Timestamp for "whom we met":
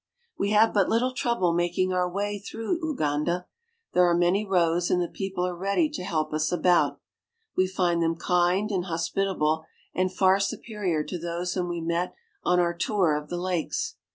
11.53-12.15